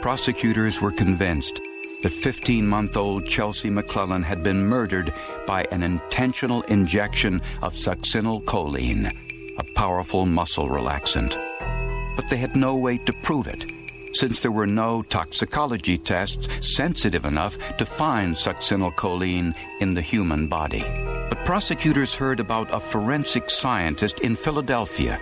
Prosecutors 0.00 0.80
were 0.80 0.92
convinced 0.92 1.60
that 2.04 2.12
15 2.12 2.64
month 2.64 2.96
old 2.96 3.26
Chelsea 3.26 3.68
McClellan 3.68 4.22
had 4.22 4.44
been 4.44 4.64
murdered 4.64 5.12
by 5.44 5.66
an 5.72 5.82
intentional 5.82 6.62
injection 6.62 7.42
of 7.62 7.74
succinylcholine 7.74 9.27
a 9.58 9.64
powerful 9.74 10.24
muscle 10.24 10.68
relaxant. 10.68 11.34
But 12.16 12.30
they 12.30 12.36
had 12.36 12.56
no 12.56 12.76
way 12.76 12.98
to 12.98 13.12
prove 13.12 13.46
it, 13.46 13.64
since 14.12 14.40
there 14.40 14.50
were 14.50 14.66
no 14.66 15.02
toxicology 15.02 15.98
tests 15.98 16.48
sensitive 16.60 17.24
enough 17.24 17.58
to 17.76 17.84
find 17.84 18.34
succinylcholine 18.34 19.54
in 19.80 19.94
the 19.94 20.00
human 20.00 20.48
body. 20.48 20.84
But 21.28 21.44
prosecutors 21.44 22.14
heard 22.14 22.40
about 22.40 22.72
a 22.72 22.80
forensic 22.80 23.50
scientist 23.50 24.20
in 24.20 24.36
Philadelphia, 24.36 25.20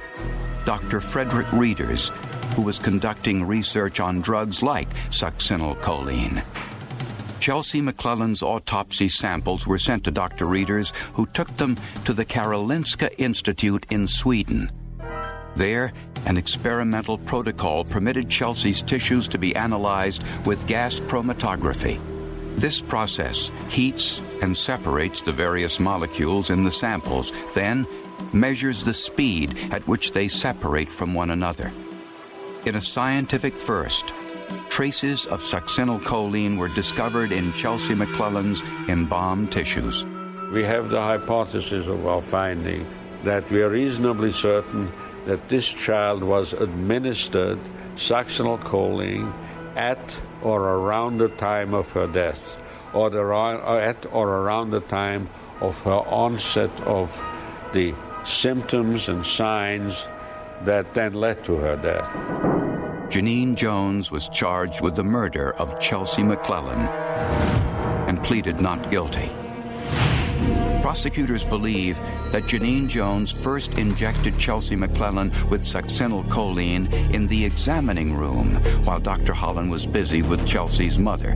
Dr. 0.64 1.00
Frederick 1.00 1.50
Rieders, 1.52 2.10
who 2.54 2.62
was 2.62 2.78
conducting 2.78 3.44
research 3.44 4.00
on 4.00 4.20
drugs 4.20 4.62
like 4.62 4.88
succinylcholine. 5.10 6.44
Chelsea 7.40 7.80
McClellan's 7.80 8.42
autopsy 8.42 9.08
samples 9.08 9.66
were 9.66 9.78
sent 9.78 10.04
to 10.04 10.10
Dr. 10.10 10.46
Rieders, 10.46 10.92
who 11.14 11.26
took 11.26 11.54
them 11.56 11.76
to 12.04 12.12
the 12.12 12.24
Karolinska 12.24 13.14
Institute 13.18 13.86
in 13.90 14.08
Sweden. 14.08 14.70
There, 15.54 15.92
an 16.26 16.36
experimental 16.36 17.18
protocol 17.18 17.84
permitted 17.84 18.28
Chelsea's 18.28 18.82
tissues 18.82 19.28
to 19.28 19.38
be 19.38 19.54
analyzed 19.56 20.22
with 20.44 20.66
gas 20.66 21.00
chromatography. 21.00 22.00
This 22.56 22.80
process 22.80 23.50
heats 23.68 24.20
and 24.42 24.56
separates 24.56 25.22
the 25.22 25.32
various 25.32 25.78
molecules 25.78 26.50
in 26.50 26.64
the 26.64 26.70
samples, 26.70 27.32
then 27.54 27.86
measures 28.32 28.84
the 28.84 28.94
speed 28.94 29.56
at 29.70 29.86
which 29.86 30.12
they 30.12 30.28
separate 30.28 30.88
from 30.88 31.14
one 31.14 31.30
another. 31.30 31.72
In 32.64 32.74
a 32.74 32.82
scientific 32.82 33.54
first, 33.54 34.12
traces 34.68 35.26
of 35.26 35.40
succinylcholine 35.40 36.58
were 36.58 36.68
discovered 36.68 37.32
in 37.32 37.52
Chelsea 37.52 37.94
McClellan's 37.94 38.62
embalmed 38.88 39.52
tissues. 39.52 40.04
We 40.52 40.64
have 40.64 40.90
the 40.90 41.00
hypothesis 41.00 41.86
of 41.86 42.06
our 42.06 42.22
finding 42.22 42.86
that 43.24 43.50
we 43.50 43.62
are 43.62 43.70
reasonably 43.70 44.30
certain 44.30 44.92
that 45.26 45.48
this 45.48 45.72
child 45.72 46.22
was 46.22 46.52
administered 46.52 47.58
succinylcholine 47.96 49.32
at 49.74 50.20
or 50.42 50.62
around 50.62 51.18
the 51.18 51.28
time 51.28 51.74
of 51.74 51.90
her 51.92 52.06
death, 52.06 52.56
or 52.92 53.08
at 53.80 54.06
or 54.12 54.28
around 54.28 54.70
the 54.70 54.80
time 54.80 55.28
of 55.60 55.78
her 55.82 56.02
onset 56.06 56.70
of 56.82 57.20
the 57.72 57.94
symptoms 58.24 59.08
and 59.08 59.26
signs 59.26 60.06
that 60.62 60.94
then 60.94 61.14
led 61.14 61.42
to 61.44 61.56
her 61.56 61.76
death. 61.76 62.55
Genene 63.08 63.54
Jones 63.54 64.10
was 64.10 64.28
charged 64.28 64.80
with 64.80 64.96
the 64.96 65.04
murder 65.04 65.52
of 65.52 65.78
Chelsea 65.78 66.24
McClellan 66.24 66.80
and 68.08 68.22
pleaded 68.22 68.60
not 68.60 68.90
guilty. 68.90 69.30
Prosecutors 70.82 71.44
believe 71.44 71.98
that 72.32 72.44
Genene 72.44 72.88
Jones 72.88 73.30
first 73.30 73.78
injected 73.78 74.38
Chelsea 74.38 74.74
McClellan 74.74 75.30
with 75.50 75.62
succinylcholine 75.62 76.92
in 77.14 77.28
the 77.28 77.44
examining 77.44 78.14
room 78.14 78.56
while 78.84 79.00
Dr. 79.00 79.32
Holland 79.32 79.70
was 79.70 79.86
busy 79.86 80.22
with 80.22 80.46
Chelsea's 80.46 80.98
mother, 80.98 81.30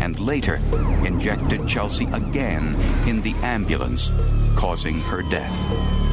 and 0.00 0.20
later 0.20 0.56
injected 1.04 1.66
Chelsea 1.66 2.06
again 2.12 2.74
in 3.08 3.22
the 3.22 3.34
ambulance, 3.42 4.12
causing 4.54 5.00
her 5.00 5.22
death 5.22 6.11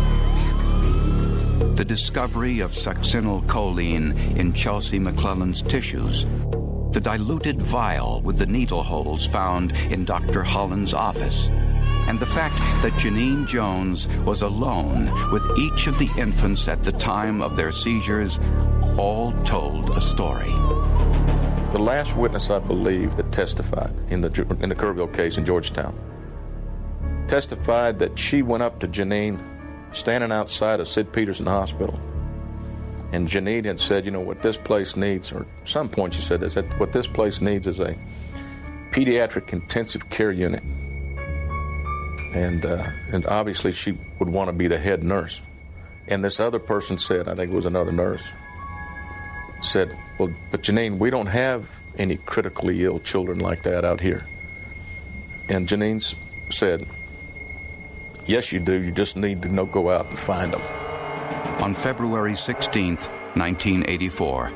the 1.79 1.85
discovery 1.85 2.59
of 2.59 2.73
succinylcholine 2.73 4.37
in 4.37 4.51
Chelsea 4.51 4.99
McClellan's 4.99 5.61
tissues, 5.61 6.25
the 6.91 6.99
diluted 6.99 7.61
vial 7.61 8.19
with 8.19 8.37
the 8.37 8.45
needle 8.45 8.83
holes 8.83 9.25
found 9.25 9.71
in 9.89 10.03
Dr. 10.03 10.43
Holland's 10.43 10.93
office, 10.93 11.47
and 12.09 12.19
the 12.19 12.25
fact 12.25 12.57
that 12.81 12.91
Genene 12.99 13.47
Jones 13.47 14.09
was 14.25 14.41
alone 14.41 15.05
with 15.31 15.57
each 15.57 15.87
of 15.87 15.97
the 15.97 16.09
infants 16.17 16.67
at 16.67 16.83
the 16.83 16.91
time 16.91 17.41
of 17.41 17.55
their 17.55 17.71
seizures 17.71 18.41
all 18.97 19.31
told 19.45 19.89
a 19.91 20.01
story. 20.01 20.51
The 21.71 21.79
last 21.79 22.13
witness, 22.17 22.49
I 22.49 22.59
believe, 22.59 23.15
that 23.15 23.31
testified 23.31 23.93
in 24.09 24.19
the, 24.19 24.27
in 24.59 24.67
the 24.67 24.75
Kerrville 24.75 25.13
case 25.13 25.37
in 25.37 25.45
Georgetown 25.45 25.97
testified 27.29 27.99
that 27.99 28.17
she 28.17 28.41
went 28.41 28.63
up 28.63 28.79
to 28.79 28.87
Genene 28.87 29.39
standing 29.91 30.31
outside 30.31 30.79
of 30.79 30.87
Sid 30.87 31.11
Peterson 31.11 31.45
Hospital. 31.45 31.99
And 33.11 33.27
Genene 33.27 33.65
had 33.65 33.79
said, 33.79 34.05
you 34.05 34.11
know, 34.11 34.19
what 34.19 34.41
this 34.41 34.57
place 34.57 34.95
needs, 34.95 35.31
or 35.31 35.45
some 35.65 35.89
point 35.89 36.13
she 36.13 36.21
said 36.21 36.41
this, 36.41 36.53
that 36.53 36.79
what 36.79 36.93
this 36.93 37.07
place 37.07 37.41
needs 37.41 37.65
is 37.65 37.79
a 37.79 37.95
pediatric 38.91 39.51
intensive 39.51 40.09
care 40.09 40.31
unit. 40.31 40.63
And, 42.33 42.65
uh, 42.65 42.87
and 43.11 43.25
obviously 43.25 43.71
she 43.71 43.97
would 44.19 44.29
want 44.29 44.49
to 44.49 44.53
be 44.53 44.67
the 44.67 44.77
head 44.77 45.03
nurse. 45.03 45.41
And 46.07 46.23
this 46.23 46.39
other 46.39 46.59
person 46.59 46.97
said, 46.97 47.27
I 47.27 47.35
think 47.35 47.51
it 47.51 47.55
was 47.55 47.65
another 47.65 47.91
nurse, 47.91 48.31
said, 49.61 49.95
well, 50.19 50.33
but 50.51 50.61
Genene, 50.61 50.99
we 50.99 51.09
don't 51.09 51.27
have 51.27 51.69
any 51.97 52.17
critically 52.17 52.83
ill 52.83 52.99
children 52.99 53.39
like 53.39 53.63
that 53.63 53.83
out 53.83 54.01
here. 54.01 54.25
And 55.49 55.67
Genene 55.67 56.15
said, 56.51 56.85
Yes, 58.29 58.51
you 58.51 58.59
do. 58.59 58.79
You 58.79 58.91
just 58.91 59.17
need 59.17 59.41
to 59.41 59.49
know, 59.49 59.65
go 59.65 59.89
out 59.89 60.05
and 60.07 60.19
find 60.19 60.53
them. 60.53 60.61
On 61.63 61.73
February 61.73 62.35
16, 62.35 62.95
1984, 62.95 64.51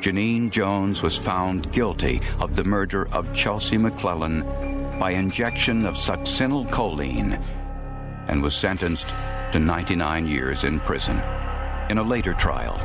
Genene 0.00 0.50
Jones 0.50 1.00
was 1.00 1.16
found 1.16 1.72
guilty 1.72 2.20
of 2.40 2.56
the 2.56 2.64
murder 2.64 3.08
of 3.14 3.34
Chelsea 3.34 3.78
McClellan 3.78 4.42
by 4.98 5.12
injection 5.12 5.86
of 5.86 5.94
succinylcholine 5.94 7.42
and 8.28 8.42
was 8.42 8.54
sentenced 8.54 9.06
to 9.52 9.58
99 9.58 10.26
years 10.26 10.64
in 10.64 10.78
prison. 10.80 11.16
In 11.88 11.96
a 11.96 12.02
later 12.02 12.34
trial, 12.34 12.76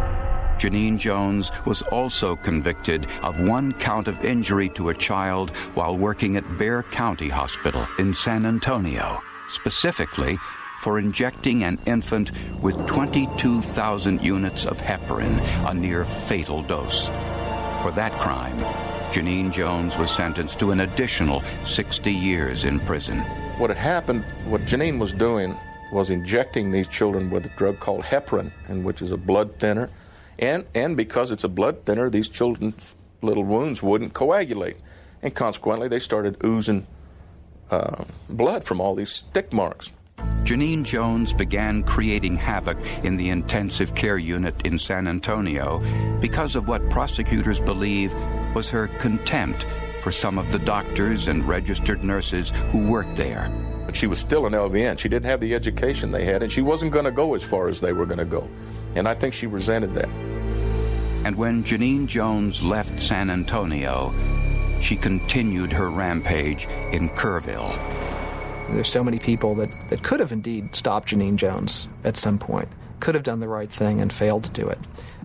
Genene 0.57 0.97
Jones 0.97 1.51
was 1.65 1.81
also 1.81 2.37
convicted 2.37 3.05
of 3.21 3.41
one 3.41 3.73
count 3.73 4.07
of 4.07 4.23
injury 4.23 4.69
to 4.69 4.87
a 4.87 4.95
child 4.95 5.49
while 5.73 5.97
working 5.97 6.37
at 6.37 6.57
Bexar 6.57 6.83
County 6.83 7.27
Hospital 7.27 7.85
in 7.99 8.13
San 8.13 8.45
Antonio 8.45 9.21
specifically 9.47 10.37
for 10.81 10.99
injecting 10.99 11.63
an 11.63 11.79
infant 11.85 12.31
with 12.61 12.75
22,000 12.87 14.21
units 14.21 14.65
of 14.65 14.77
heparin, 14.79 15.39
a 15.69 15.73
near 15.73 16.05
fatal 16.05 16.61
dose. 16.61 17.07
For 17.81 17.91
that 17.95 18.11
crime, 18.19 18.59
Genene 19.11 19.51
Jones 19.51 19.97
was 19.97 20.11
sentenced 20.11 20.59
to 20.59 20.71
an 20.71 20.81
additional 20.81 21.41
60 21.63 22.11
years 22.11 22.65
in 22.65 22.79
prison. 22.81 23.19
What 23.57 23.69
had 23.69 23.77
happened, 23.77 24.25
what 24.45 24.61
Genene 24.61 24.99
was 24.99 25.13
doing, 25.13 25.57
was 25.91 26.09
injecting 26.09 26.71
these 26.71 26.87
children 26.87 27.29
with 27.29 27.45
a 27.45 27.49
drug 27.57 27.79
called 27.79 28.03
heparin, 28.03 28.51
and 28.67 28.83
which 28.83 29.01
is 29.01 29.11
a 29.11 29.17
blood 29.17 29.59
thinner. 29.59 29.89
And, 30.37 30.65
and 30.75 30.97
because 30.97 31.31
it's 31.31 31.43
a 31.43 31.49
blood 31.49 31.85
thinner, 31.85 32.09
these 32.09 32.27
children's 32.27 32.95
little 33.21 33.43
wounds 33.43 33.81
wouldn't 33.81 34.13
coagulate. 34.13 34.77
And 35.21 35.33
consequently, 35.33 35.87
they 35.87 35.99
started 35.99 36.43
oozing 36.43 36.85
uh, 37.71 38.03
blood 38.29 38.63
from 38.63 38.79
all 38.79 38.95
these 38.95 39.11
stick 39.11 39.51
marks. 39.53 39.91
Genene 40.43 40.83
Jones 40.83 41.33
began 41.33 41.83
creating 41.83 42.37
havoc 42.37 42.77
in 43.03 43.17
the 43.17 43.29
intensive 43.29 43.95
care 43.95 44.17
unit 44.17 44.55
in 44.65 44.77
San 44.79 45.07
Antonio 45.07 45.83
because 46.19 46.55
of 46.55 46.67
what 46.67 46.87
prosecutors 46.89 47.59
believe 47.59 48.13
was 48.53 48.69
her 48.69 48.87
contempt 48.99 49.65
for 50.01 50.11
some 50.11 50.37
of 50.37 50.51
the 50.51 50.59
doctors 50.59 51.27
and 51.27 51.47
registered 51.47 52.03
nurses 52.03 52.51
who 52.69 52.87
worked 52.87 53.15
there. 53.15 53.51
But 53.85 53.95
she 53.95 54.07
was 54.07 54.19
still 54.19 54.45
an 54.45 54.53
LVN. 54.53 54.99
She 54.99 55.09
didn't 55.09 55.25
have 55.25 55.39
the 55.39 55.55
education 55.55 56.11
they 56.11 56.25
had, 56.25 56.43
and 56.43 56.51
she 56.51 56.61
wasn't 56.61 56.91
going 56.91 57.05
to 57.05 57.11
go 57.11 57.33
as 57.33 57.43
far 57.43 57.67
as 57.67 57.81
they 57.81 57.91
were 57.91 58.05
going 58.05 58.19
to 58.19 58.25
go. 58.25 58.47
And 58.95 59.07
I 59.07 59.15
think 59.15 59.33
she 59.33 59.47
resented 59.47 59.93
that. 59.95 60.09
And 61.25 61.35
when 61.35 61.63
Genene 61.63 62.05
Jones 62.05 62.61
left 62.61 63.01
San 63.01 63.31
Antonio, 63.31 64.13
she 64.85 64.95
continued 64.95 65.73
her 65.73 65.89
rampage 65.89 66.67
in 66.91 67.09
Kerrville. 67.09 67.75
There's 68.69 68.87
so 68.87 69.03
many 69.03 69.17
people 69.17 69.55
that, 69.55 69.89
that 69.89 70.03
could 70.03 70.19
have 70.19 70.31
indeed 70.31 70.75
stopped 70.75 71.09
Genene 71.09 71.37
Jones 71.37 71.87
at 72.03 72.15
some 72.15 72.37
point, 72.37 72.69
could 72.99 73.15
have 73.15 73.23
done 73.23 73.39
the 73.39 73.47
right 73.47 73.69
thing 73.69 73.99
and 73.99 74.13
failed 74.13 74.43
to 74.43 74.51
do 74.51 74.67
it. 74.67 74.77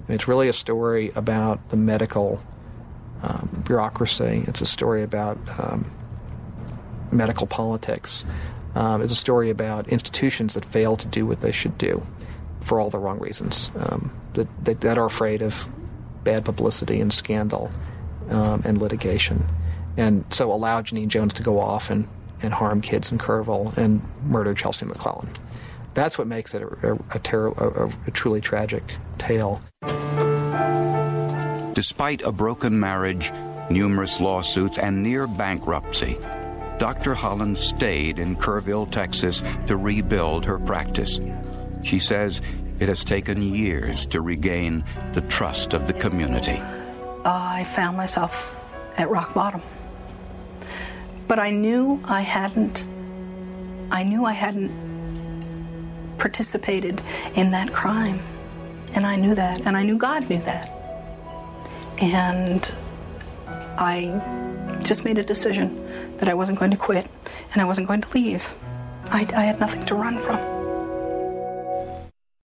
It's 0.09 0.27
really 0.27 0.49
a 0.49 0.55
story 0.55 1.13
about 1.15 1.69
the 1.69 1.77
medical 1.77 2.43
um, 3.23 3.63
bureaucracy. 3.67 4.45
It's 4.47 4.63
a 4.63 4.67
story 4.67 5.03
about 5.03 5.37
um, 5.61 5.91
medical 7.13 7.47
politics. 7.47 8.25
Um, 8.75 9.03
it's 9.03 9.13
a 9.13 9.17
story 9.17 9.51
about 9.51 9.89
institutions 9.89 10.55
that 10.55 10.65
fail 10.65 10.97
to 10.97 11.07
do 11.07 11.27
what 11.27 11.43
they 11.43 11.53
should 11.53 11.77
do 11.77 12.03
for 12.63 12.81
all 12.81 12.89
the 12.89 12.99
wrong 12.99 13.19
reasons, 13.19 13.71
um, 13.77 14.11
that, 14.35 14.65
that, 14.65 14.81
that, 14.81 14.97
are 14.97 15.07
afraid 15.07 15.43
of 15.43 15.69
bad 16.25 16.47
publicity 16.47 16.99
and 16.99 17.13
scandal 17.13 17.71
um, 18.31 18.63
and 18.65 18.81
litigation. 18.81 19.47
And 19.97 20.25
so 20.31 20.53
allow 20.53 20.81
Genene 20.81 21.09
Jones 21.09 21.35
to 21.35 21.43
go 21.43 21.59
off 21.59 21.91
and, 21.91 22.09
and 22.43 22.53
harm 22.53 22.81
kids 22.81 23.13
in 23.13 23.19
Kerrville 23.19 23.77
and 23.77 24.01
murder 24.25 24.55
Chelsea 24.55 24.87
McClellan. 24.87 25.29
That's 25.95 26.17
what 26.17 26.27
makes 26.27 26.55
it 26.55 26.63
a, 26.63 26.93
a, 26.93 26.99
a, 27.15 27.19
ter- 27.19 27.49
a, 27.49 27.91
a 28.07 28.11
truly 28.13 28.41
tragic 28.41 28.83
tale. 29.19 29.61
Despite 31.75 32.23
a 32.23 32.33
broken 32.33 32.79
marriage, 32.79 33.33
numerous 33.71 34.21
lawsuits, 34.21 34.79
and 34.79 35.03
near 35.03 35.27
bankruptcy, 35.27 36.19
Dr. 36.79 37.15
Holland 37.15 37.59
stayed 37.59 38.19
in 38.19 38.37
Kerrville, 38.37 38.91
Texas 38.91 39.43
to 39.67 39.77
rebuild 39.77 40.45
her 40.47 40.59
practice. 40.59 41.21
She 41.83 41.99
says 41.99 42.41
it 42.79 42.89
has 42.89 43.05
taken 43.05 43.43
years 43.43 44.07
to 44.07 44.21
regain 44.21 44.85
the 45.13 45.21
trust 45.23 45.75
of 45.75 45.87
the 45.87 45.93
community. 45.93 46.61
I 47.25 47.65
found 47.65 47.97
myself 47.97 48.65
at 48.97 49.11
rock 49.11 49.35
bottom. 49.35 49.63
But 51.29 51.39
I 51.39 51.51
knew 51.51 52.01
I 52.05 52.23
hadn't 52.23 52.87
I 53.91 54.05
knew 54.05 54.25
I 54.25 54.33
hadn't 54.33 54.71
participated 56.19 57.03
in 57.35 57.51
that 57.51 57.73
crime. 57.73 58.21
And 58.95 59.07
I 59.07 59.17
knew 59.17 59.35
that, 59.35 59.67
and 59.67 59.77
I 59.77 59.83
knew 59.83 59.97
God 59.97 60.29
knew 60.29 60.41
that. 60.43 60.69
And 62.01 62.73
I 63.79 64.79
just 64.83 65.05
made 65.05 65.19
a 65.19 65.23
decision 65.23 66.17
that 66.19 66.29
I 66.29 66.35
wasn't 66.35 66.59
going 66.59 66.71
to 66.71 66.77
quit 66.77 67.07
and 67.53 67.63
I 67.63 67.65
wasn't 67.65 67.89
going 67.89 68.01
to 68.01 68.09
leave. 68.13 68.55
I, 69.07 69.27
I 69.35 69.43
had 69.43 69.61
nothing 69.61 69.85
to 69.87 69.95
run 69.95 70.19
from. 70.19 70.50